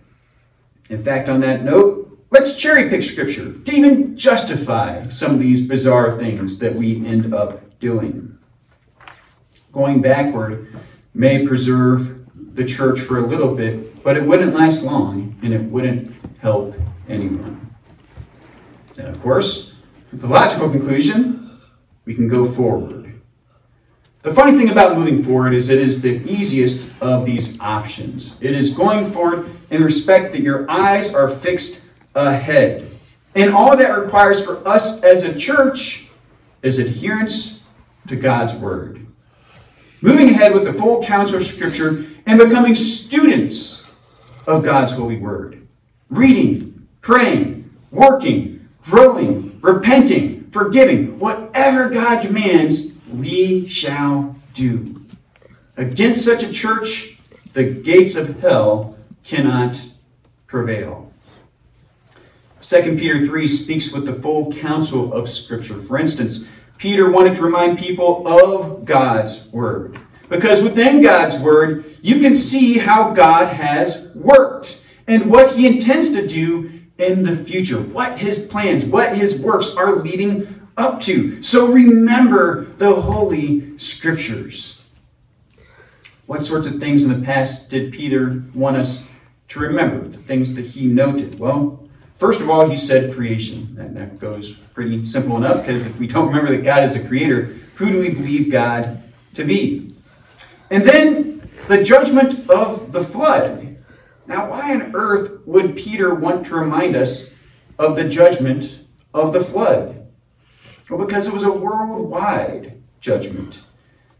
In 0.90 1.04
fact, 1.04 1.30
on 1.30 1.42
that 1.42 1.64
note, 1.64 2.01
Let's 2.32 2.56
cherry 2.56 2.88
pick 2.88 3.04
scripture 3.04 3.52
to 3.52 3.72
even 3.74 4.16
justify 4.16 5.08
some 5.10 5.34
of 5.34 5.42
these 5.42 5.68
bizarre 5.68 6.18
things 6.18 6.60
that 6.60 6.76
we 6.76 7.06
end 7.06 7.36
up 7.36 7.78
doing. 7.82 8.38
Going 9.74 10.02
backward 10.02 10.74
may 11.14 11.46
preserve 11.46 12.26
the 12.56 12.64
church 12.64 13.02
for 13.02 13.18
a 13.18 13.22
little 13.22 13.54
bit, 13.54 14.02
but 14.02 14.16
it 14.16 14.24
wouldn't 14.24 14.56
last 14.56 14.82
long 14.82 15.36
and 15.44 15.54
it 15.54 15.64
wouldn't 15.64 16.10
help 16.40 16.74
anyone. 17.10 17.76
And 18.98 19.10
of 19.10 19.22
course, 19.22 19.74
the 20.14 20.28
logical 20.28 20.70
conclusion 20.70 21.60
we 22.06 22.16
can 22.16 22.30
go 22.30 22.50
forward. 22.50 23.20
The 24.22 24.34
funny 24.34 24.58
thing 24.58 24.70
about 24.70 24.98
moving 24.98 25.22
forward 25.22 25.54
is 25.54 25.68
it 25.68 25.80
is 25.80 26.02
the 26.02 26.22
easiest 26.24 26.90
of 27.02 27.26
these 27.26 27.60
options. 27.60 28.38
It 28.40 28.56
is 28.56 28.70
going 28.70 29.12
forward 29.12 29.50
in 29.70 29.84
respect 29.84 30.32
that 30.32 30.42
your 30.42 30.70
eyes 30.72 31.14
are 31.14 31.28
fixed 31.28 31.81
ahead. 32.16 32.92
And 33.36 33.52
all 33.52 33.78
that 33.78 33.98
requires 33.98 34.44
for 34.44 34.66
us 34.68 35.02
as 35.04 35.24
a 35.24 35.38
church 35.38 36.10
is 36.62 36.80
adherence 36.80 37.62
to 38.08 38.16
God's 38.16 38.54
word. 38.54 39.06
Moving 40.02 40.30
ahead 40.30 40.54
with 40.54 40.66
the 40.66 40.74
full 40.74 41.04
counsel 41.04 41.38
of 41.38 41.46
Scripture 41.46 42.06
and 42.26 42.40
becoming 42.40 42.76
students 42.76 43.86
of 44.48 44.64
God's 44.64 44.94
holy 44.94 45.18
word. 45.18 45.68
Reading, 46.10 46.88
praying, 47.02 47.70
working, 47.92 48.68
growing, 48.84 49.60
repenting, 49.62 50.50
forgiving, 50.52 51.20
whatever 51.20 51.90
God 51.90 52.26
commands, 52.26 52.94
we 53.14 53.68
shall 53.68 54.36
do. 54.54 55.02
Against 55.78 56.26
such 56.26 56.44
a 56.44 56.52
church, 56.52 57.20
the 57.54 57.64
gates 57.64 58.16
of 58.16 58.40
hell 58.40 58.98
cannot 59.24 59.82
prevail. 60.48 61.11
2 62.62 62.98
Peter 62.98 63.26
3 63.26 63.48
speaks 63.48 63.92
with 63.92 64.06
the 64.06 64.14
full 64.14 64.52
counsel 64.54 65.12
of 65.14 65.28
Scripture. 65.28 65.76
For 65.76 65.98
instance, 65.98 66.46
Peter 66.78 67.10
wanted 67.10 67.36
to 67.36 67.42
remind 67.42 67.80
people 67.80 68.28
of 68.28 68.86
God's 68.86 69.48
Word. 69.48 70.00
Because 70.30 70.62
within 70.62 71.02
God's 71.02 71.40
Word, 71.42 71.86
you 72.02 72.20
can 72.20 72.36
see 72.36 72.78
how 72.78 73.14
God 73.14 73.54
has 73.54 74.12
worked 74.16 74.82
and 75.08 75.30
what 75.30 75.56
He 75.56 75.66
intends 75.66 76.14
to 76.14 76.28
do 76.28 76.72
in 76.98 77.24
the 77.24 77.36
future, 77.36 77.82
what 77.82 78.20
His 78.20 78.46
plans, 78.46 78.86
what 78.86 79.18
His 79.18 79.42
works 79.42 79.76
are 79.76 79.96
leading 79.96 80.70
up 80.78 81.02
to. 81.02 81.42
So 81.42 81.72
remember 81.72 82.66
the 82.78 82.94
Holy 82.94 83.78
Scriptures. 83.78 84.82
What 86.28 86.46
sorts 86.46 86.68
of 86.68 86.80
things 86.80 87.04
in 87.04 87.10
the 87.10 87.26
past 87.26 87.70
did 87.70 87.92
Peter 87.92 88.44
want 88.54 88.78
us 88.78 89.06
to 89.50 89.60
remember? 89.60 90.08
The 90.08 90.18
things 90.18 90.56
that 90.56 90.68
he 90.68 90.86
noted? 90.88 91.38
Well, 91.40 91.81
first 92.22 92.40
of 92.40 92.52
all, 92.52 92.70
he 92.70 92.78
said 92.78 93.12
creation. 93.12 93.76
And 93.80 93.98
that 93.98 94.20
goes 94.20 94.52
pretty 94.76 95.08
simple 95.08 95.36
enough 95.38 95.66
because 95.66 95.88
if 95.88 95.98
we 95.98 96.06
don't 96.06 96.28
remember 96.28 96.56
that 96.56 96.64
God 96.64 96.84
is 96.84 96.96
a 96.96 97.06
creator, 97.06 97.56
who 97.76 97.92
do 97.92 98.00
we 98.00 98.12
believe 98.12 98.52
God 98.52 99.02
to 99.34 99.44
be? 99.44 99.96
And 100.70 100.84
then 100.84 101.50
the 101.68 101.84
judgment 101.84 102.48
of 102.48 102.92
the 102.92 103.04
flood. 103.04 103.76
Now, 104.28 104.52
why 104.52 104.76
on 104.76 104.96
earth 104.96 105.42
would 105.48 105.76
Peter 105.76 106.14
want 106.14 106.46
to 106.46 106.56
remind 106.56 106.96
us 106.96 107.36
of 107.80 107.96
the 107.96 108.08
judgment 108.08 108.82
of 109.16 109.34
the 109.34 109.44
flood? 109.44 110.08
Well, 110.90 111.04
because 111.04 111.28
it 111.28 111.34
was 111.34 111.44
a 111.44 111.52
worldwide 111.52 112.84
judgment. 113.00 113.62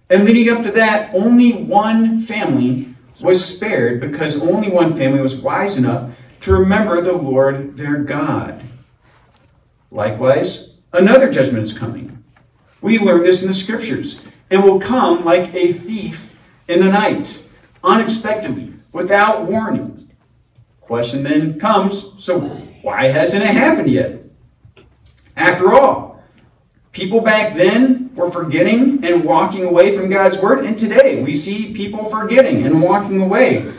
And 0.10 0.26
leading 0.26 0.50
up 0.50 0.64
to 0.66 0.72
that, 0.72 1.14
only 1.14 1.52
one 1.52 2.18
family 2.18 2.96
was 3.22 3.46
spared 3.46 4.02
because 4.02 4.42
only 4.42 4.72
one 4.72 4.96
family 4.96 5.22
was 5.22 5.36
wise 5.36 5.78
enough 5.78 6.12
to 6.42 6.54
remember 6.54 7.02
the 7.02 7.14
Lord 7.14 7.78
their 7.78 8.00
God. 8.00 8.64
Likewise, 9.90 10.76
another 10.92 11.32
judgment 11.32 11.64
is 11.64 11.78
coming. 11.78 12.24
We 12.82 12.98
learn 12.98 13.24
this 13.24 13.42
in 13.42 13.48
the 13.48 13.54
scriptures 13.54 14.22
and 14.50 14.64
will 14.64 14.80
come 14.80 15.24
like 15.24 15.54
a 15.54 15.72
thief 15.72 16.38
in 16.68 16.80
the 16.80 16.92
night, 16.92 17.40
unexpectedly, 17.84 18.74
without 18.92 19.46
warning. 19.46 20.10
Question 20.80 21.24
then 21.24 21.60
comes 21.60 22.12
so 22.18 22.40
why 22.82 23.06
hasn't 23.06 23.44
it 23.44 23.52
happened 23.52 23.90
yet? 23.90 24.24
After 25.38 25.74
all, 25.74 26.24
people 26.92 27.22
back 27.22 27.56
then 27.56 28.14
were 28.16 28.32
forgetting 28.32 29.06
and 29.06 29.24
walking 29.24 29.64
away 29.64 29.96
from 29.96 30.10
God's 30.10 30.38
word, 30.42 30.66
and 30.66 30.78
today 30.78 31.22
we 31.24 31.36
see 31.36 31.74
people 31.74 32.06
forgetting 32.06 32.66
and 32.66 32.82
walking 32.82 33.22
away 33.22 33.72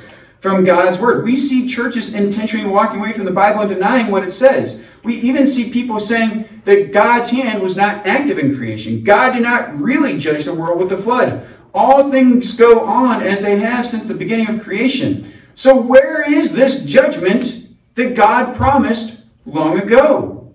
from 0.43 0.65
God's 0.65 0.99
word. 0.99 1.25
We 1.25 1.37
see 1.37 1.69
churches 1.69 2.13
intentionally 2.13 2.69
walking 2.69 2.99
away 2.99 3.13
from 3.13 3.27
the 3.27 3.31
Bible 3.31 3.61
and 3.61 3.71
denying 3.71 4.11
what 4.11 4.25
it 4.25 4.33
says. 4.33 4.85
We 5.05 5.15
even 5.15 5.47
see 5.47 5.71
people 5.71 6.01
saying 6.01 6.63
that 6.65 6.93
God's 6.93 7.31
hand 7.31 7.63
was 7.63 7.77
not 7.77 8.05
active 8.05 8.41
in 8.41 8.57
creation. 8.57 9.05
God 9.05 9.35
did 9.35 9.45
not 9.45 9.73
really 9.79 10.19
judge 10.19 10.45
the 10.45 10.55
world 10.55 10.81
with 10.81 10.89
the 10.89 10.97
flood. 10.97 11.47
All 11.73 12.11
things 12.11 12.55
go 12.57 12.81
on 12.81 13.23
as 13.23 13.41
they 13.41 13.61
have 13.61 13.87
since 13.87 14.05
the 14.05 14.15
beginning 14.15 14.51
of 14.51 14.61
creation. 14.65 15.33
So, 15.55 15.81
where 15.81 16.29
is 16.29 16.53
this 16.53 16.85
judgment 16.85 17.69
that 17.95 18.17
God 18.17 18.57
promised 18.57 19.21
long 19.47 19.79
ago? 19.79 20.53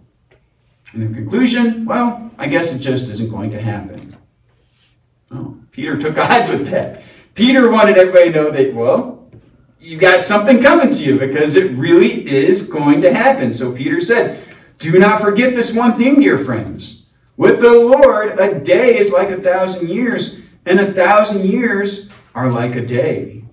And 0.92 1.02
in 1.02 1.14
conclusion, 1.14 1.86
well, 1.86 2.30
I 2.38 2.48
guess 2.48 2.76
it 2.76 2.80
just 2.80 3.08
isn't 3.08 3.30
going 3.30 3.52
to 3.52 3.62
happen. 3.62 4.18
Oh, 5.32 5.58
Peter 5.72 5.98
took 5.98 6.18
odds 6.18 6.50
with 6.50 6.68
that. 6.72 7.04
Peter 7.36 7.72
wanted 7.72 7.98
everybody 7.98 8.34
to 8.34 8.36
know 8.36 8.52
that, 8.52 8.74
well, 8.74 9.17
you 9.80 9.98
got 9.98 10.22
something 10.22 10.62
coming 10.62 10.92
to 10.92 11.04
you 11.04 11.20
because 11.20 11.56
it 11.56 11.72
really 11.72 12.28
is 12.28 12.70
going 12.70 13.02
to 13.02 13.14
happen. 13.14 13.54
So 13.54 13.76
Peter 13.76 14.02
said, 14.02 14.44
Do 14.80 14.98
not 14.98 15.22
forget 15.22 15.56
this 15.56 15.76
one 15.76 15.98
thing, 15.98 16.22
dear 16.22 16.38
friends. 16.38 17.06
With 17.36 17.62
the 17.62 17.74
Lord, 17.74 18.40
a 18.40 18.60
day 18.60 18.98
is 18.98 19.12
like 19.12 19.30
a 19.30 19.42
thousand 19.42 19.90
years, 19.90 20.40
and 20.66 20.80
a 20.80 20.92
thousand 20.92 21.46
years 21.46 22.10
are 22.34 22.52
like 22.52 22.76
a 22.76 22.86
day. 22.86 23.44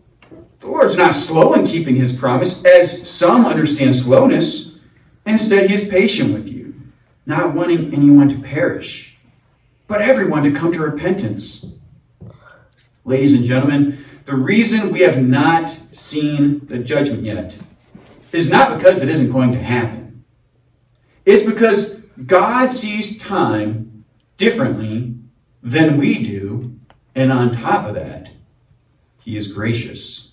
The 0.60 0.68
Lord's 0.68 0.96
not 0.96 1.12
slow 1.12 1.52
in 1.52 1.66
keeping 1.66 1.96
his 1.96 2.12
promise, 2.12 2.64
as 2.64 3.08
some 3.08 3.44
understand 3.44 3.96
slowness. 3.96 4.78
Instead, 5.26 5.68
he 5.68 5.74
is 5.74 5.86
patient 5.86 6.32
with 6.32 6.48
you, 6.48 6.74
not 7.26 7.54
wanting 7.54 7.92
anyone 7.92 8.30
to 8.30 8.38
perish, 8.38 9.18
but 9.86 10.00
everyone 10.00 10.42
to 10.44 10.50
come 10.50 10.72
to 10.72 10.80
repentance. 10.80 11.66
Ladies 13.04 13.34
and 13.34 13.44
gentlemen, 13.44 14.02
the 14.26 14.34
reason 14.34 14.90
we 14.92 15.00
have 15.00 15.22
not 15.22 15.76
seen 15.92 16.66
the 16.66 16.78
judgment 16.78 17.22
yet 17.22 17.58
is 18.32 18.50
not 18.50 18.76
because 18.76 19.02
it 19.02 19.08
isn't 19.08 19.30
going 19.30 19.52
to 19.52 19.62
happen. 19.62 20.24
It's 21.24 21.42
because 21.42 22.00
God 22.26 22.72
sees 22.72 23.18
time 23.18 24.04
differently 24.38 25.14
than 25.62 25.98
we 25.98 26.22
do, 26.22 26.78
and 27.14 27.32
on 27.32 27.54
top 27.54 27.86
of 27.86 27.94
that, 27.94 28.30
He 29.20 29.36
is 29.36 29.48
gracious. 29.48 30.32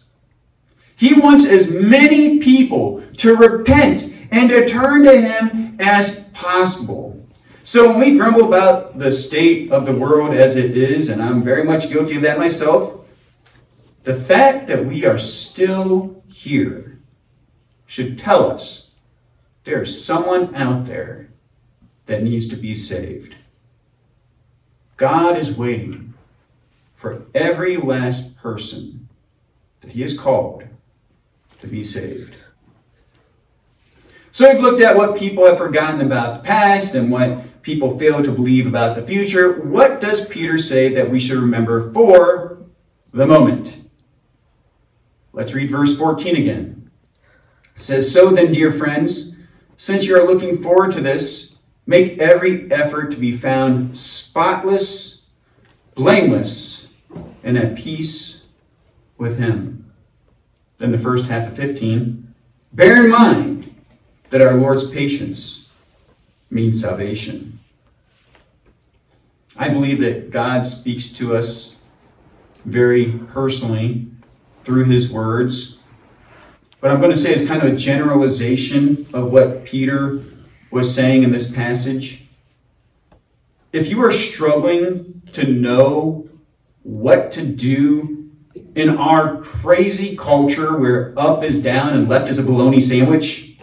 He 0.95 1.19
wants 1.19 1.45
as 1.45 1.71
many 1.71 2.39
people 2.39 3.03
to 3.17 3.35
repent 3.35 4.13
and 4.31 4.49
to 4.49 4.69
turn 4.69 5.03
to 5.03 5.19
Him 5.19 5.77
as 5.79 6.29
possible. 6.29 7.25
So 7.63 7.89
when 7.89 7.99
we 7.99 8.17
grumble 8.17 8.47
about 8.47 8.99
the 8.99 9.13
state 9.13 9.71
of 9.71 9.85
the 9.85 9.95
world 9.95 10.33
as 10.33 10.55
it 10.55 10.77
is, 10.77 11.09
and 11.09 11.21
I'm 11.21 11.43
very 11.43 11.63
much 11.63 11.89
guilty 11.89 12.15
of 12.17 12.23
that 12.23 12.39
myself, 12.39 13.00
the 14.03 14.15
fact 14.15 14.67
that 14.67 14.85
we 14.85 15.05
are 15.05 15.19
still 15.19 16.23
here 16.27 16.99
should 17.85 18.17
tell 18.17 18.49
us 18.49 18.91
there's 19.63 20.03
someone 20.03 20.55
out 20.55 20.85
there 20.85 21.29
that 22.07 22.23
needs 22.23 22.47
to 22.47 22.55
be 22.55 22.75
saved. 22.75 23.35
God 24.97 25.37
is 25.37 25.55
waiting 25.55 26.13
for 26.93 27.25
every 27.33 27.77
last 27.77 28.37
person 28.37 29.07
that 29.81 29.93
He 29.93 30.01
has 30.01 30.17
called 30.17 30.63
to 31.59 31.67
be 31.67 31.83
saved. 31.83 32.35
So 34.31 34.51
we've 34.51 34.61
looked 34.61 34.81
at 34.81 34.95
what 34.95 35.17
people 35.17 35.45
have 35.45 35.57
forgotten 35.57 36.01
about 36.01 36.37
the 36.37 36.47
past 36.47 36.95
and 36.95 37.11
what 37.11 37.61
people 37.61 37.99
fail 37.99 38.23
to 38.23 38.31
believe 38.31 38.65
about 38.65 38.95
the 38.95 39.03
future. 39.03 39.61
What 39.61 40.01
does 40.01 40.27
Peter 40.27 40.57
say 40.57 40.93
that 40.93 41.11
we 41.11 41.19
should 41.19 41.37
remember 41.37 41.91
for 41.91 42.59
the 43.11 43.27
moment? 43.27 43.80
Let's 45.33 45.53
read 45.53 45.69
verse 45.69 45.97
14 45.97 46.35
again. 46.35 46.91
It 47.75 47.81
says, 47.81 48.11
So 48.11 48.29
then, 48.29 48.51
dear 48.51 48.71
friends, 48.71 49.35
since 49.77 50.05
you 50.05 50.17
are 50.17 50.27
looking 50.27 50.61
forward 50.61 50.91
to 50.93 51.01
this, 51.01 51.55
make 51.85 52.19
every 52.19 52.71
effort 52.71 53.11
to 53.13 53.17
be 53.17 53.35
found 53.35 53.97
spotless, 53.97 55.25
blameless, 55.95 56.87
and 57.43 57.57
at 57.57 57.75
peace 57.75 58.43
with 59.17 59.39
Him. 59.39 59.91
Then 60.77 60.91
the 60.91 60.97
first 60.97 61.25
half 61.25 61.47
of 61.47 61.55
15, 61.55 62.33
bear 62.73 63.03
in 63.03 63.09
mind 63.09 63.73
that 64.29 64.41
our 64.41 64.53
Lord's 64.53 64.89
patience 64.89 65.67
means 66.49 66.81
salvation. 66.81 67.59
I 69.57 69.69
believe 69.69 69.99
that 70.01 70.29
God 70.31 70.65
speaks 70.65 71.09
to 71.13 71.35
us 71.35 71.75
very 72.65 73.19
personally 73.29 74.10
through 74.65 74.85
his 74.85 75.11
words. 75.11 75.77
but 76.79 76.89
I'm 76.89 76.99
going 76.99 77.11
to 77.11 77.17
say 77.17 77.31
it's 77.31 77.45
kind 77.45 77.61
of 77.61 77.71
a 77.71 77.75
generalization 77.75 79.05
of 79.13 79.31
what 79.31 79.65
Peter 79.65 80.23
was 80.71 80.93
saying 80.95 81.23
in 81.23 81.31
this 81.31 81.51
passage. 81.51 82.25
If 83.71 83.87
you 83.89 84.03
are 84.03 84.11
struggling 84.11 85.21
to 85.33 85.47
know 85.47 86.27
what 86.83 87.31
to 87.33 87.45
do 87.45 88.31
in 88.75 88.89
our 88.89 89.37
crazy 89.37 90.15
culture 90.15 90.77
where 90.77 91.13
up 91.17 91.43
is 91.43 91.61
down 91.61 91.93
and 91.93 92.09
left 92.09 92.29
is 92.29 92.39
a 92.39 92.43
bologna 92.43 92.81
sandwich, 92.81 93.57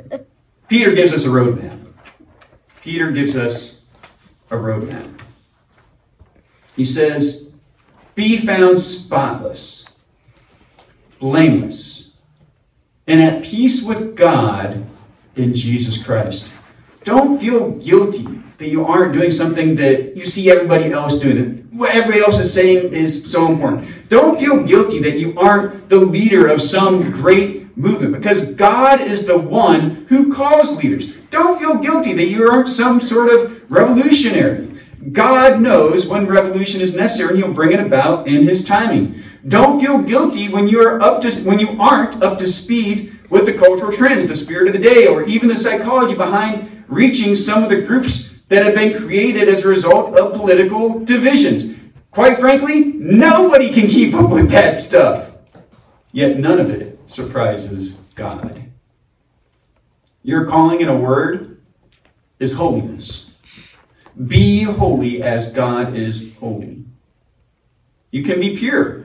Peter 0.68 0.92
gives 0.94 1.12
us 1.12 1.24
a 1.24 1.28
roadmap. 1.28 1.78
Peter 2.82 3.10
gives 3.10 3.36
us 3.36 3.82
a 4.50 4.56
roadmap. 4.56 5.20
He 6.76 6.84
says, 6.84 7.52
Be 8.14 8.38
found 8.38 8.80
spotless, 8.80 9.81
blameless, 11.22 12.14
and 13.06 13.22
at 13.22 13.44
peace 13.44 13.86
with 13.86 14.16
God 14.16 14.84
in 15.36 15.54
Jesus 15.54 15.96
Christ. 15.96 16.50
Don't 17.04 17.40
feel 17.40 17.70
guilty 17.78 18.26
that 18.58 18.66
you 18.66 18.84
aren't 18.84 19.14
doing 19.14 19.30
something 19.30 19.76
that 19.76 20.16
you 20.16 20.26
see 20.26 20.50
everybody 20.50 20.90
else 20.90 21.20
doing, 21.20 21.36
that 21.36 21.72
what 21.72 21.94
everybody 21.94 22.20
else 22.20 22.40
is 22.40 22.52
saying 22.52 22.92
is 22.92 23.30
so 23.30 23.46
important. 23.46 23.88
Don't 24.08 24.40
feel 24.40 24.64
guilty 24.64 24.98
that 24.98 25.20
you 25.20 25.38
aren't 25.38 25.88
the 25.88 26.00
leader 26.00 26.48
of 26.48 26.60
some 26.60 27.12
great 27.12 27.76
movement 27.76 28.14
because 28.14 28.54
God 28.56 29.00
is 29.00 29.24
the 29.24 29.38
one 29.38 30.06
who 30.08 30.32
calls 30.32 30.82
leaders. 30.82 31.14
Don't 31.30 31.56
feel 31.56 31.78
guilty 31.78 32.14
that 32.14 32.26
you 32.26 32.50
aren't 32.50 32.68
some 32.68 33.00
sort 33.00 33.30
of 33.30 33.70
revolutionary. 33.70 34.72
God 35.12 35.60
knows 35.60 36.04
when 36.04 36.26
revolution 36.26 36.80
is 36.80 36.96
necessary 36.96 37.34
and 37.34 37.38
he'll 37.38 37.54
bring 37.54 37.72
it 37.72 37.80
about 37.80 38.26
in 38.26 38.42
his 38.42 38.64
timing. 38.64 39.22
Don't 39.46 39.80
feel 39.80 40.02
guilty 40.02 40.48
when 40.48 40.68
you 40.68 40.80
are 40.86 41.00
up 41.00 41.22
to 41.22 41.30
when 41.42 41.58
you 41.58 41.80
aren't 41.80 42.22
up 42.22 42.38
to 42.38 42.48
speed 42.48 43.18
with 43.28 43.46
the 43.46 43.52
cultural 43.52 43.92
trends, 43.92 44.28
the 44.28 44.36
spirit 44.36 44.68
of 44.68 44.72
the 44.72 44.78
day, 44.78 45.06
or 45.06 45.24
even 45.24 45.48
the 45.48 45.56
psychology 45.56 46.14
behind 46.14 46.84
reaching 46.86 47.34
some 47.34 47.64
of 47.64 47.70
the 47.70 47.82
groups 47.82 48.32
that 48.48 48.64
have 48.64 48.74
been 48.74 49.00
created 49.00 49.48
as 49.48 49.64
a 49.64 49.68
result 49.68 50.16
of 50.16 50.34
political 50.34 51.00
divisions. 51.00 51.74
Quite 52.10 52.38
frankly, 52.38 52.92
nobody 52.92 53.72
can 53.72 53.88
keep 53.88 54.14
up 54.14 54.30
with 54.30 54.50
that 54.50 54.78
stuff. 54.78 55.32
Yet 56.12 56.38
none 56.38 56.60
of 56.60 56.70
it 56.70 57.00
surprises 57.06 57.94
God. 58.14 58.70
Your 60.22 60.44
calling 60.44 60.82
in 60.82 60.88
a 60.88 60.96
word 60.96 61.60
is 62.38 62.52
holiness. 62.52 63.30
Be 64.26 64.64
holy 64.64 65.22
as 65.22 65.52
God 65.52 65.96
is 65.96 66.34
holy. 66.38 66.84
You 68.10 68.22
can 68.22 68.40
be 68.40 68.56
pure. 68.56 69.01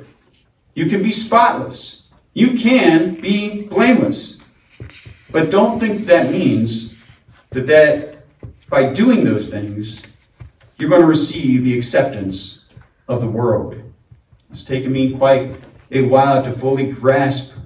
You 0.77 0.85
can 0.85 1.01
be 1.01 1.11
spotless. 1.11 2.03
You 2.35 2.55
can 2.55 3.15
be 3.15 3.63
blameless. 3.63 4.39
But 5.31 5.49
don't 5.49 5.79
think 5.79 6.05
that 6.05 6.29
means 6.29 6.93
that, 7.49 7.65
that 7.65 8.27
by 8.69 8.93
doing 8.93 9.23
those 9.23 9.47
things, 9.47 10.03
you're 10.77 10.91
going 10.91 11.01
to 11.01 11.07
receive 11.07 11.63
the 11.63 11.75
acceptance 11.75 12.65
of 13.07 13.21
the 13.21 13.27
world. 13.27 13.81
It's 14.51 14.63
taken 14.63 14.91
me 14.91 15.17
quite 15.17 15.55
a 15.89 16.03
while 16.03 16.43
to 16.43 16.51
fully 16.51 16.91
grasp 16.91 17.57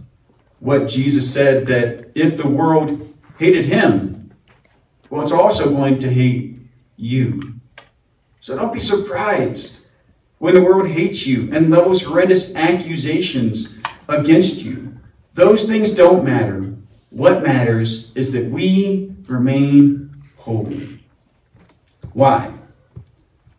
what 0.60 0.88
Jesus 0.88 1.34
said 1.34 1.68
that 1.68 2.12
if 2.16 2.38
the 2.38 2.48
world 2.48 3.14
hated 3.38 3.66
him, 3.66 4.32
well, 5.10 5.22
it's 5.22 5.34
also 5.34 5.70
going 5.70 6.00
to 6.00 6.10
hate 6.10 6.60
you. 6.96 7.56
So 8.40 8.56
don't 8.56 8.74
be 8.74 8.80
surprised 8.80 9.82
when 10.42 10.56
the 10.56 10.64
world 10.64 10.88
hates 10.88 11.28
you 11.28 11.48
and 11.54 11.70
levels 11.70 12.02
horrendous 12.02 12.56
accusations 12.56 13.72
against 14.10 14.64
you. 14.64 14.98
Those 15.36 15.66
things 15.66 15.92
don't 15.92 16.26
matter. 16.26 16.74
What 17.12 17.44
matters 17.44 18.12
is 18.16 18.32
that 18.32 18.46
we 18.50 19.14
remain 19.28 20.12
holy. 20.38 21.00
Why? 22.14 22.52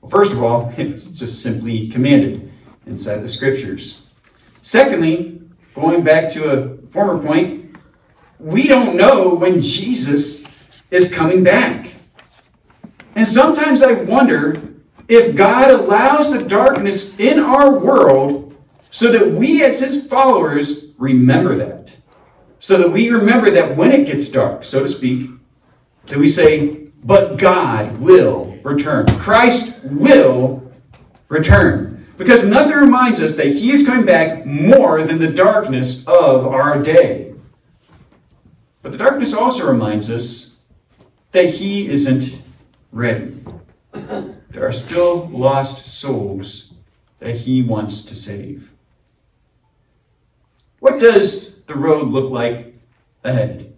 Well, 0.01 0.11
first 0.11 0.33
of 0.33 0.43
all, 0.43 0.75
it's 0.77 1.05
just 1.05 1.41
simply 1.41 1.89
commanded 1.89 2.51
inside 2.85 3.19
the 3.19 3.29
scriptures. 3.29 4.03
Secondly, 4.61 5.41
going 5.77 6.03
back 6.03 6.33
to 6.33 6.51
a 6.51 6.91
former 6.91 7.23
point, 7.23 7.77
we 8.41 8.67
don't 8.67 8.97
know 8.97 9.37
when 9.37 9.63
Jesus 9.63 10.45
is 10.91 11.15
coming 11.15 11.45
back. 11.45 11.95
And 13.15 13.29
sometimes 13.29 13.85
I 13.85 13.93
wonder 13.93 14.72
if 15.13 15.37
God 15.37 15.71
allows 15.71 16.31
the 16.31 16.43
darkness 16.43 17.19
in 17.21 17.39
our 17.39 17.79
world 17.79 18.57
so 18.91 19.13
that 19.13 19.33
we, 19.33 19.63
as 19.63 19.81
his 19.81 20.07
followers, 20.07 20.87
remember 20.97 21.55
that. 21.57 21.97
So 22.61 22.79
that 22.79 22.91
we 22.91 23.11
remember 23.11 23.51
that 23.51 23.77
when 23.77 23.93
it 23.93 24.07
gets 24.07 24.29
dark, 24.29 24.65
so 24.65 24.81
to 24.81 24.89
speak, 24.89 25.29
that 26.07 26.17
we 26.17 26.29
say, 26.29 26.89
but 27.05 27.37
God 27.37 28.01
will 28.01 28.57
return. 28.63 29.05
Christ 29.19 29.85
will 29.85 30.73
return. 31.29 32.07
Because 32.17 32.47
nothing 32.47 32.79
reminds 32.79 33.21
us 33.21 33.37
that 33.37 33.49
he 33.49 33.71
is 33.71 33.85
coming 33.85 34.07
back 34.07 34.47
more 34.47 35.03
than 35.03 35.19
the 35.19 35.31
darkness 35.31 36.07
of 36.07 36.47
our 36.47 36.83
day. 36.83 37.35
But 38.81 38.93
the 38.93 38.99
darkness 38.99 39.35
also 39.35 39.71
reminds 39.71 40.09
us 40.09 40.57
that 41.33 41.51
he 41.51 41.89
isn't 41.89 42.41
ready. 42.93 43.35
There 44.53 44.67
are 44.67 44.73
still 44.73 45.29
lost 45.29 45.87
souls 45.87 46.75
that 47.21 47.37
he 47.37 47.63
wants 47.63 48.03
to 48.03 48.15
save. 48.15 48.73
What 50.81 51.01
does 51.01 51.57
the 51.63 51.75
road 51.75 52.09
look 52.09 52.31
like 52.31 52.75
ahead? 53.25 53.73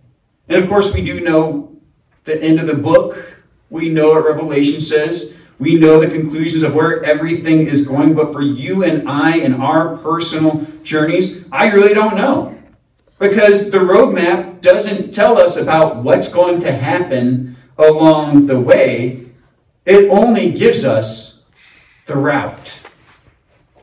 And 0.49 0.61
of 0.61 0.69
course, 0.69 0.93
we 0.93 1.05
do 1.05 1.21
know 1.21 1.77
the 2.25 2.43
end 2.43 2.59
of 2.59 2.67
the 2.67 2.75
book. 2.75 3.43
We 3.71 3.89
know 3.89 4.09
what 4.09 4.27
Revelation 4.27 4.81
says. 4.81 5.37
We 5.61 5.77
know 5.77 6.01
the 6.01 6.09
conclusions 6.09 6.65
of 6.65 6.75
where 6.75 7.05
everything 7.05 7.69
is 7.69 7.87
going. 7.87 8.15
But 8.15 8.33
for 8.33 8.43
you 8.43 8.83
and 8.83 9.09
I 9.09 9.37
and 9.37 9.63
our 9.63 9.97
personal 9.99 10.67
journeys, 10.83 11.45
I 11.53 11.71
really 11.71 11.95
don't 11.95 12.17
know. 12.17 12.53
Because 13.21 13.71
the 13.71 13.79
roadmap 13.79 14.61
doesn't 14.61 15.15
tell 15.15 15.39
us 15.39 15.57
about 15.57 16.03
what's 16.03 16.35
going 16.35 16.59
to 16.61 16.73
happen 16.73 17.57
along 17.79 18.47
the 18.47 18.61
way. 18.61 19.24
It 19.87 20.09
only 20.11 20.53
gives 20.53 20.85
us 20.85 21.43
the 22.07 22.17
route. 22.17 22.73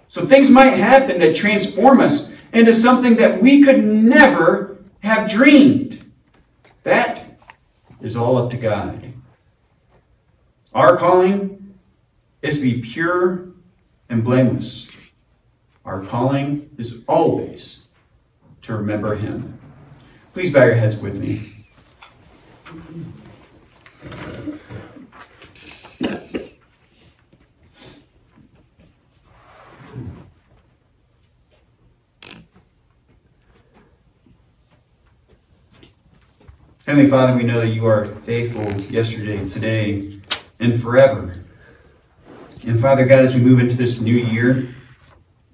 So 0.08 0.26
things 0.26 0.50
might 0.50 0.72
happen 0.72 1.20
that 1.20 1.36
transform 1.36 2.00
us 2.00 2.34
into 2.52 2.74
something 2.74 3.16
that 3.16 3.42
we 3.42 3.64
could 3.64 3.84
never 3.84 4.78
have 5.02 5.30
dreamed. 5.30 6.04
That 6.84 7.40
is 8.02 8.16
all 8.16 8.38
up 8.38 8.52
to 8.52 8.58
God. 8.58 9.14
Our 10.74 10.98
calling 10.98 11.76
is 12.42 12.58
to 12.58 12.62
be 12.62 12.82
pure 12.82 13.50
and 14.10 14.24
blameless. 14.24 15.12
Our 15.86 16.04
calling 16.04 16.70
is 16.78 17.04
always 17.08 17.84
to 18.64 18.76
remember 18.76 19.16
Him. 19.16 19.60
Please 20.34 20.52
bow 20.52 20.66
your 20.66 20.76
heads 20.76 20.98
with 20.98 21.16
me. 21.16 21.66
Heavenly 36.92 37.10
Father, 37.10 37.38
we 37.38 37.44
know 37.44 37.62
that 37.62 37.70
you 37.70 37.86
are 37.86 38.08
faithful 38.24 38.70
yesterday, 38.82 39.48
today, 39.48 40.20
and 40.60 40.78
forever. 40.78 41.40
And 42.66 42.82
Father 42.82 43.06
God, 43.06 43.24
as 43.24 43.34
we 43.34 43.40
move 43.40 43.62
into 43.62 43.78
this 43.78 44.02
new 44.02 44.14
year, 44.14 44.68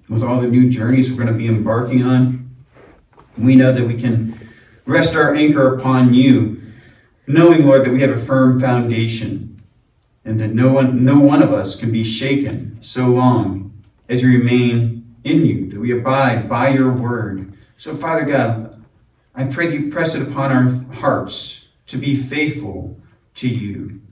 with 0.08 0.24
all 0.24 0.40
the 0.40 0.48
new 0.48 0.68
journeys 0.68 1.10
we're 1.10 1.22
going 1.22 1.28
to 1.28 1.32
be 1.32 1.46
embarking 1.46 2.02
on, 2.02 2.56
we 3.36 3.54
know 3.54 3.72
that 3.72 3.86
we 3.86 3.94
can 3.94 4.50
rest 4.84 5.14
our 5.14 5.32
anchor 5.32 5.76
upon 5.76 6.12
you, 6.12 6.60
knowing, 7.28 7.64
Lord, 7.64 7.84
that 7.84 7.92
we 7.92 8.00
have 8.00 8.10
a 8.10 8.18
firm 8.18 8.60
foundation 8.60 9.47
and 10.28 10.38
that 10.40 10.52
no 10.52 10.70
one, 10.74 11.06
no 11.06 11.18
one 11.18 11.42
of 11.42 11.54
us 11.54 11.74
can 11.74 11.90
be 11.90 12.04
shaken 12.04 12.76
so 12.82 13.06
long 13.06 13.72
as 14.10 14.22
we 14.22 14.36
remain 14.36 15.16
in 15.24 15.46
you, 15.46 15.70
that 15.70 15.80
we 15.80 15.90
abide 15.90 16.46
by 16.50 16.68
your 16.68 16.92
word. 16.92 17.50
So, 17.78 17.96
Father 17.96 18.26
God, 18.26 18.84
I 19.34 19.44
pray 19.44 19.72
you 19.72 19.90
press 19.90 20.14
it 20.14 20.28
upon 20.28 20.52
our 20.52 20.96
hearts 20.96 21.68
to 21.86 21.96
be 21.96 22.14
faithful 22.14 23.00
to 23.36 23.48
you, 23.48 24.02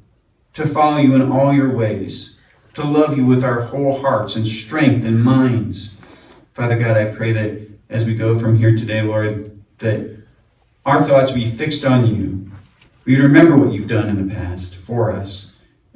to 0.54 0.66
follow 0.66 0.96
you 0.96 1.14
in 1.14 1.30
all 1.30 1.52
your 1.52 1.74
ways, 1.74 2.38
to 2.72 2.82
love 2.82 3.18
you 3.18 3.26
with 3.26 3.44
our 3.44 3.62
whole 3.62 4.00
hearts 4.00 4.36
and 4.36 4.46
strength 4.46 5.04
and 5.04 5.22
minds. 5.22 5.92
Father 6.54 6.78
God, 6.78 6.96
I 6.96 7.14
pray 7.14 7.32
that 7.32 7.68
as 7.90 8.06
we 8.06 8.14
go 8.14 8.38
from 8.38 8.56
here 8.56 8.74
today, 8.74 9.02
Lord, 9.02 9.62
that 9.80 10.16
our 10.86 11.04
thoughts 11.04 11.32
be 11.32 11.50
fixed 11.50 11.84
on 11.84 12.06
you. 12.06 12.50
We 13.04 13.20
remember 13.20 13.58
what 13.58 13.72
you've 13.72 13.86
done 13.86 14.08
in 14.08 14.26
the 14.26 14.34
past 14.34 14.74
for 14.74 15.10
us, 15.12 15.45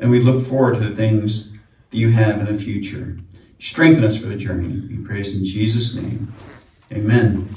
and 0.00 0.10
we 0.10 0.18
look 0.18 0.44
forward 0.44 0.74
to 0.74 0.80
the 0.80 0.96
things 0.96 1.52
that 1.52 1.96
you 1.96 2.10
have 2.10 2.40
in 2.40 2.46
the 2.46 2.60
future. 2.60 3.18
Strengthen 3.58 4.02
us 4.02 4.18
for 4.18 4.26
the 4.26 4.36
journey. 4.36 4.80
We 4.88 5.04
praise 5.04 5.36
in 5.36 5.44
Jesus' 5.44 5.94
name. 5.94 6.32
Amen. 6.92 7.54